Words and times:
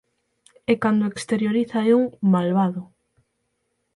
E 0.71 0.73
cando 0.83 1.01
a 1.03 1.11
exterioriza 1.13 1.79
é 1.91 1.91
un 2.01 2.05
"malvado". 2.31 2.81